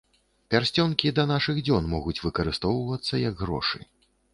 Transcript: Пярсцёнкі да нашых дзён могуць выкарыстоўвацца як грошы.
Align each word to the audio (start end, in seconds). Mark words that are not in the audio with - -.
Пярсцёнкі 0.53 1.11
да 1.21 1.27
нашых 1.33 1.55
дзён 1.69 1.83
могуць 1.95 2.19
выкарыстоўвацца 2.27 3.25
як 3.29 3.35
грошы. 3.45 3.77